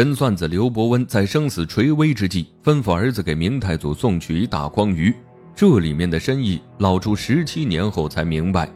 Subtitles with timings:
[0.00, 5.14] 神算子刘伯温在生死垂危之际，吩咐儿子给明太祖送去一大筐鱼，
[5.54, 8.66] 这里面的深意，老朱十七年后才明白。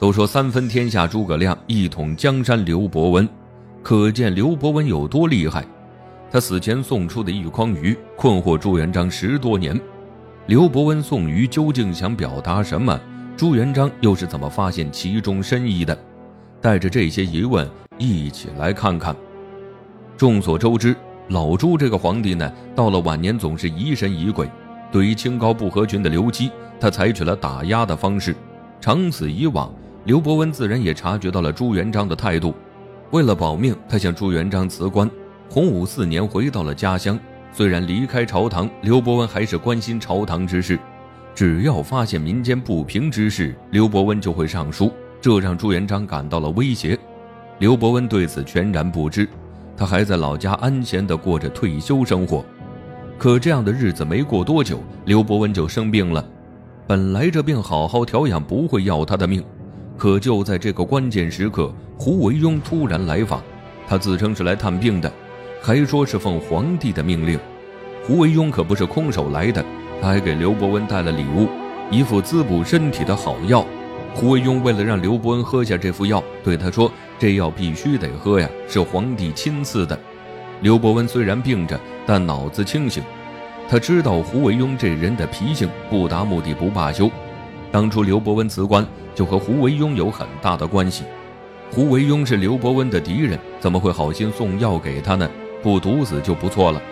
[0.00, 3.28] 都说三分天下诸葛亮，一统江山刘伯温，
[3.82, 5.66] 可见刘伯温有多厉害。
[6.30, 9.78] 他死前送出的一筐鱼，困惑朱元璋十多年。
[10.46, 12.98] 刘伯温送鱼究竟想表达什么？
[13.36, 15.94] 朱元璋又是怎么发现其中深意的？
[16.62, 17.68] 带着这些疑问，
[17.98, 19.14] 一起来看看。
[20.18, 20.96] 众所周知，
[21.28, 24.50] 老朱这个皇帝呢，到了晚年总是疑神疑鬼。
[24.90, 28.34] 对于清高不合群的刘基，他采取了打压的方式。
[28.80, 29.72] 长此以往，
[30.06, 32.52] 刘伯温自然也察觉到了朱元璋的态度。
[33.12, 35.08] 为了保命，他向朱元璋辞官。
[35.48, 37.16] 洪武四年回到了家乡。
[37.52, 40.76] 虽然离开朝堂，刘伯温还是关心朝堂之事。
[41.32, 46.98] 只要发现民间不平之事，刘伯温就会上书，这让朱元璋感到了威胁。
[47.60, 49.28] 刘伯温对此全然不知。
[49.78, 52.44] 他还在老家安闲地过着退休生活，
[53.16, 56.24] 可这样的日子没过多久，刘伯温就生病了。
[56.84, 59.44] 本来这病好好调养不会要他的命，
[59.96, 63.40] 可就在这个关键时刻，胡惟庸突然来访。
[63.86, 65.10] 他自称是来探病的，
[65.62, 67.38] 还说是奉皇帝的命令。
[68.04, 69.64] 胡惟庸可不是空手来的，
[70.02, 71.46] 他还给刘伯温带了礼物，
[71.88, 73.64] 一副滋补身体的好药。
[74.18, 76.90] 胡惟庸为了让刘伯温喝下这副药，对他说。
[77.20, 79.96] 这药必须得喝呀，是皇帝亲赐的。
[80.60, 83.00] 刘伯温虽然病着，但脑子清醒。
[83.68, 87.08] 他知道胡惟庸这人的脾性，不达目的不罢休。
[87.70, 91.04] 当初刘伯温辞官，就和胡惟庸有很大的关系。
[91.70, 95.30] 胡惟庸是刘伯温的敌人，怎么会好心送药给他呢？
[95.62, 96.82] 不毒死就不错了。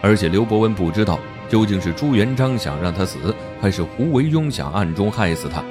[0.00, 1.18] 而且刘伯温不知道，
[1.48, 5.64] 究竟是朱元璋想让他死，还是胡惟庸想暗中害死他。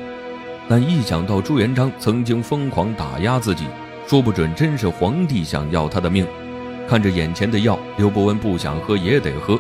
[0.69, 3.65] 但一想到朱元璋曾经疯狂打压自己，
[4.05, 6.27] 说不准真是皇帝想要他的命。
[6.87, 9.59] 看着眼前的药，刘伯温不想喝也得喝，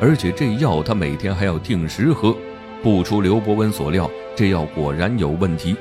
[0.00, 2.36] 而且这药他每天还要定时喝。
[2.82, 5.76] 不出刘伯温所料，这药果然有问题。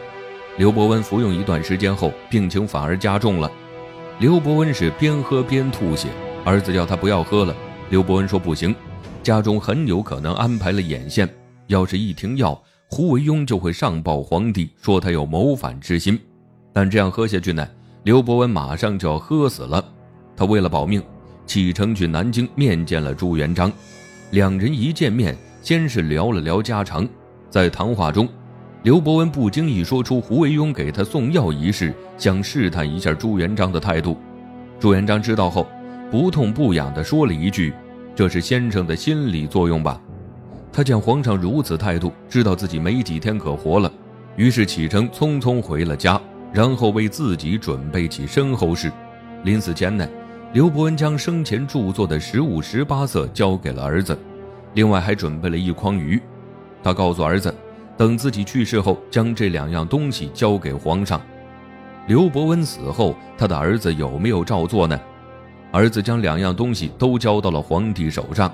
[0.57, 3.51] 刘伯温服用一段时间后，病情反而加重了。
[4.19, 6.09] 刘伯温是边喝边吐血，
[6.45, 7.55] 儿子要他不要喝了，
[7.89, 8.75] 刘伯温说不行，
[9.23, 11.27] 家中很有可能安排了眼线，
[11.67, 16.19] 要是一停药，胡惟庸就会上报皇帝，说他有谋反之心。
[16.73, 17.65] 但这样喝下去呢？
[18.01, 19.83] 刘伯温马上就要喝死了，
[20.35, 21.01] 他为了保命，
[21.45, 23.71] 启程去南京面见了朱元璋。
[24.31, 27.07] 两人一见面，先是聊了聊家常。
[27.47, 28.27] 在谈话中，
[28.81, 34.17] 刘伯温不经意说出胡惟庸给他送药一事，想试探一下朱元璋的态度。
[34.79, 35.67] 朱元璋知道后，
[36.09, 37.71] 不痛不痒地说了一句
[38.15, 40.01] ：“这是先生的心理作用吧？”
[40.71, 43.91] 他见皇上如此态度，知道自己没几天可活了，
[44.35, 46.19] 于是启程匆匆回了家。
[46.51, 48.91] 然后为自己准备起身后事。
[49.43, 50.09] 临死前呢，
[50.51, 54.17] 刘伯温将生前著作的十五十八册交给了儿子，
[54.73, 56.19] 另外还准备了一筐鱼。
[56.81, 57.53] 他告诉儿子，
[57.95, 61.21] 等自己去世后，将这两样东西交给皇上。
[62.07, 64.99] 刘伯温死后，他的儿子有没有照做呢？
[65.71, 68.51] 儿子将两样东西都交到了皇帝手上。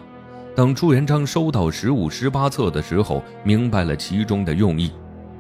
[0.56, 4.90] 当朱元璋收到十五十八册的时候，明白了其中的用意，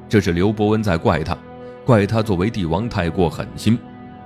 [0.09, 1.37] 这是刘伯温在怪他。
[1.85, 3.79] 怪他作为帝王太过狠心，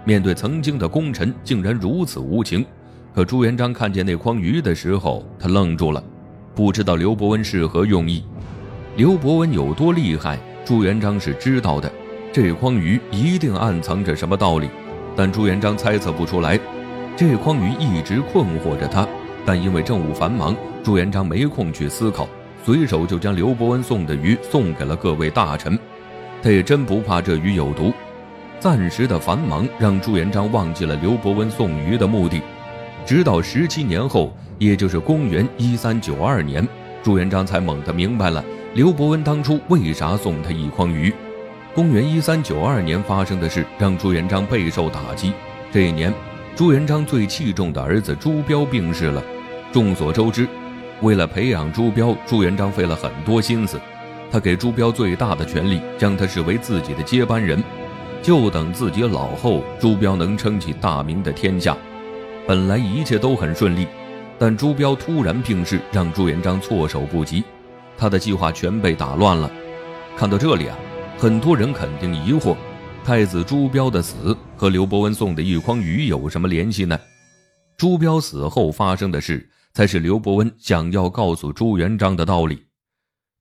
[0.03, 2.65] 面对曾经的功臣竟然如此无情。
[3.13, 6.03] 可朱元璋看见那筐鱼的时候，他愣住了，
[6.55, 8.23] 不知道刘伯温是何用意。
[8.95, 11.91] 刘伯温有多厉害，朱元璋是知道的。
[12.33, 14.67] 这筐鱼一定暗藏着什么道理，
[15.15, 16.59] 但朱元璋猜测不出来。
[17.15, 19.07] 这筐鱼一直困惑着他，
[19.45, 22.27] 但因为政务繁忙，朱元璋没空去思考，
[22.63, 25.77] 随手就将刘伯温送的鱼送给了各位大臣。
[26.41, 27.91] 他也真不怕这鱼有毒，
[28.59, 32.41] 暂时的繁忙让朱元璋忘记了刘伯温送鱼的目的。
[33.05, 36.65] 直到十七年后，也就是公元一三九二年，
[37.03, 41.13] 朱元璋才猛地明白了刘伯温当初为啥送他一筐鱼。
[41.73, 45.33] 公元一三九二年发生的事让朱元璋备受打击。
[45.71, 46.13] 这一年，
[46.55, 49.23] 朱元璋最器重的儿子朱标病逝了。
[49.71, 50.47] 众所周知，
[51.01, 53.79] 为了培养朱标，朱元璋费了很多心思。
[54.31, 57.63] 他给朱标最大的权力，将他视为自己的接班人，
[58.21, 61.75] 就等自己老后，朱标能撑起大明的天下。
[62.45, 63.87] 本来一切都很顺利，
[64.37, 67.43] 但朱标突然病逝，让朱元璋措手不及，
[67.97, 69.49] 他的计划全被打乱了。
[70.15, 70.77] 看到这里啊，
[71.17, 72.55] 很多人肯定疑惑：
[73.03, 76.99] 太子朱标的死和刘伯温送的一筐鱼有什么联系呢？
[77.77, 79.49] 朱标死后发生的事，
[79.79, 82.61] 才是刘伯温想要告诉朱元璋的道理。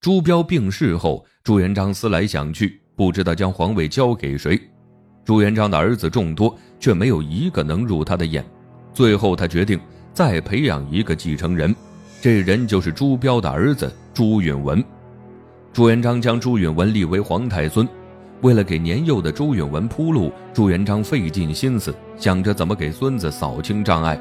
[0.00, 4.56] 朱标病逝后，朱元璋思来想去，不知道将皇位交给谁。
[5.24, 8.46] 朱元璋的儿子众多，却没有一个能入他的眼。
[8.94, 9.80] 最后他决定
[10.12, 11.74] 再培养一个继承人，
[12.20, 14.80] 这人就是朱标的儿子朱允文。
[15.72, 17.84] 朱元璋将朱允文立为皇太孙，
[18.42, 24.16] 为了给年幼的朱允文铺路，朱元璋费尽心思想着怎么给孙子扫清障碍。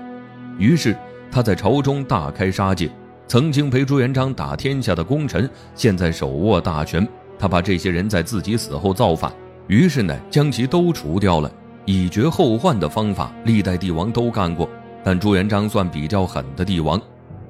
[0.57, 0.97] 于是
[1.31, 2.89] 他在朝中大开杀戒，
[3.27, 7.07] 曾经陪朱元璋打天下的功臣，现在手握大权，
[7.37, 9.31] 他怕这些人在自己死后造反，
[9.67, 11.51] 于是呢将其都除掉了。
[11.85, 14.69] 以绝后患的方法，历代帝王都干过，
[15.03, 17.01] 但朱元璋算比较狠的帝王。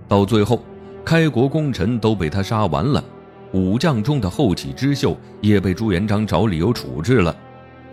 [0.07, 0.61] 到最后，
[1.03, 3.03] 开国功臣都被他杀完了。
[3.53, 7.35] 武将中的后起之秀也被朱元璋找理由处置了，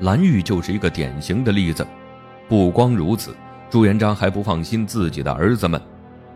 [0.01, 1.87] 蓝玉就是一个典型的例子。
[2.47, 3.35] 不光如此，
[3.71, 5.81] 朱元璋还不放心自己的儿子们，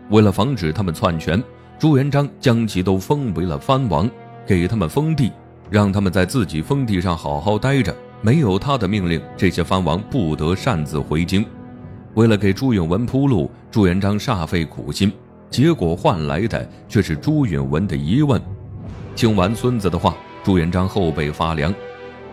[0.09, 1.41] 为了防止他们篡权，
[1.77, 4.09] 朱元璋将其都封为了藩王，
[4.45, 5.31] 给他们封地，
[5.69, 7.95] 让他们在自己封地上好好待着。
[8.21, 11.45] 没有他的命令，这些藩王不得擅自回京。
[12.15, 15.09] 为了给朱允文铺路，朱元璋煞费苦心，
[15.49, 18.41] 结果换来的却是朱允文的疑问。
[19.15, 21.73] 听完孙子的话，朱元璋后背发凉，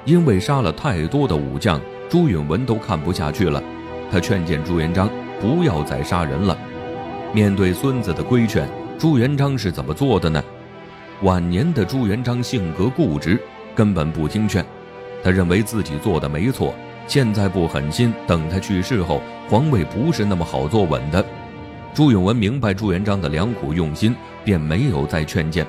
[0.04, 3.62] 因为杀了太多的武将，朱允文都看不下去了。
[4.10, 5.08] 他劝谏朱元璋
[5.40, 6.56] 不要再杀人了。
[7.32, 8.68] 面对孙子的规劝，
[8.98, 10.42] 朱元璋是怎么做的呢？
[11.22, 13.38] 晚年的朱元璋性格固执，
[13.74, 14.64] 根本不听劝。
[15.22, 16.74] 他认为自己做的没错，
[17.06, 21.24] 现在不狠心，等他去世后，皇位不是那么好坐稳的。
[21.94, 24.14] 朱允文明白朱元璋的良苦用心，
[24.44, 25.66] 便没有再劝谏。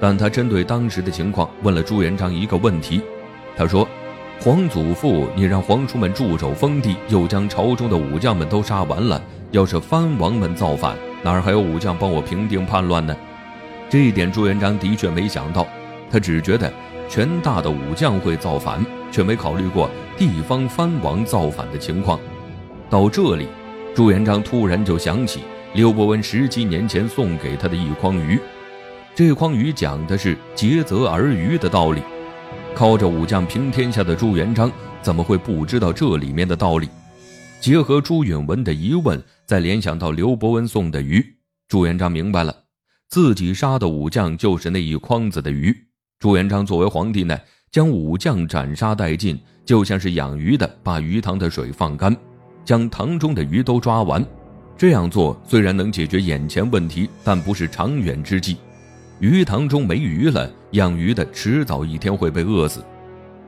[0.00, 3.00] 但他针对当时的情况问了朱元璋一个问题，
[3.56, 3.88] 他说
[4.40, 9.20] ：“皇祖父，你让皇叔们驻守封地，又将朝中的武将们都杀完了。
[9.52, 13.16] 要是藩王们造反，哪儿还有武将帮我平定叛乱呢？”
[13.88, 15.66] 这一点朱元璋的确没想到，
[16.10, 16.70] 他只觉得
[17.08, 22.18] 权大的武将会造反，却没考虑过地方藩王造反的情况。
[22.90, 23.46] 到这里，
[23.94, 25.40] 朱元璋突然就想起
[25.72, 28.38] 刘伯温十七年前送给他的一筐鱼。
[29.14, 32.02] 这筐鱼讲的是竭泽而渔的道理，
[32.74, 36.88] 靠着武将平天下的朱元璋怎么会不知道这里面的道理？
[37.60, 41.24] 结合朱允文的疑问，再联想到刘伯温送的鱼，
[41.68, 42.54] 朱元璋明白了，
[43.08, 45.74] 自己杀的武将就是那一筐子的鱼。
[46.18, 47.38] 朱元璋作为皇帝呢，
[47.70, 52.14] 将武将斩杀殆尽，就像是养鱼的把鱼塘的水放干，
[52.64, 54.24] 将塘中的鱼都抓完。
[54.76, 58.56] 这样做虽然能解决眼前问题，但不是长远之计。
[59.20, 62.84] 鱼塘中没鱼了，养鱼的迟早一天会被饿死。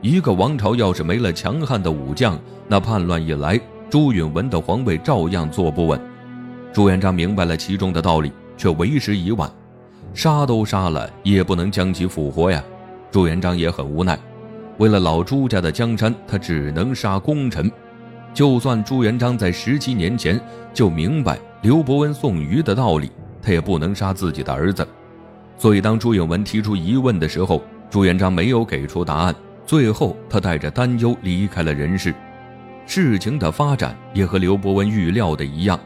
[0.01, 3.59] 一个王朝要是没了强悍的武将，那叛乱一来，
[3.89, 5.99] 朱允文的皇位照样坐不稳。
[6.71, 9.51] 朱元璋明白了其中的道理，却为时已晚。
[10.13, 12.63] 杀都杀了，也不能将其复活呀。
[13.11, 14.17] 朱元璋也很无奈，
[14.77, 17.69] 为了老朱家的江山，他只能杀功臣。
[18.33, 20.39] 就算朱元璋在十七年前
[20.73, 23.11] 就明白刘伯温送鱼的道理，
[23.41, 24.87] 他也不能杀自己的儿子。
[25.57, 29.35] 所以，当朱允文提出疑问的时候，朱元璋没有给出答案。
[29.65, 32.13] 最后，他带着担忧离开了人世。
[32.85, 35.79] 事情的发展也和刘伯温预料的一样。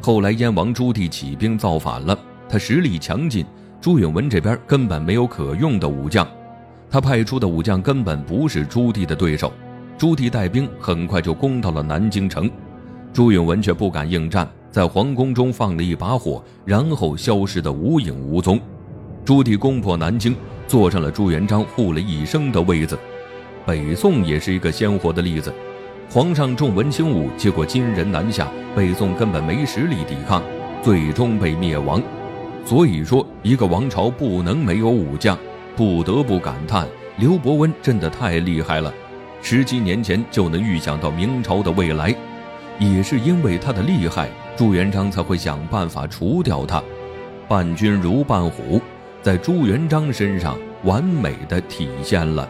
[0.00, 3.46] 后来，燕王朱棣起兵造反了，他实力强劲，
[3.80, 6.26] 朱允文这边根本没有可用的武将，
[6.90, 9.52] 他派出的武将根本不是朱棣的对手。
[9.96, 12.50] 朱棣带兵很快就攻到了南京城，
[13.12, 18.60] 朱允文却不敢应战，在皇宫中放了一把火，然后消失得无影无踪。
[19.24, 20.34] 朱棣攻破南京，
[20.66, 22.98] 坐上了朱元璋护了一生的位子。
[23.64, 25.54] 北宋也是一个鲜活的例子，
[26.10, 30.42] 皇上重文轻武，结果金人南下，北宋根本没实力抵抗，
[30.82, 32.02] 最终被灭亡。
[32.64, 35.38] 所以说，一个王朝不能没有武将。
[35.76, 38.92] 不得不感叹，刘伯温真的太厉害了，
[39.40, 42.12] 十几年前就能预想到明朝的未来。
[42.80, 46.82] 也是因为他的厉害，朱元璋才会想办法除掉他。
[47.46, 48.80] 伴君如伴虎。
[49.22, 52.48] 在朱元璋身上完美的体现了。